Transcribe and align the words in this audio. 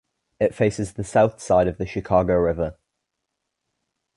It 0.39 0.55
faces 0.55 0.93
the 0.93 1.03
south 1.03 1.39
side 1.39 1.67
of 1.67 1.77
the 1.77 1.85
Chicago 1.85 2.33
River. 2.39 2.75